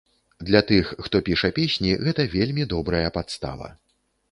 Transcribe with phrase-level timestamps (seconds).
[0.47, 3.73] Для тых, хто піша песні, гэта вельмі добрая падстава.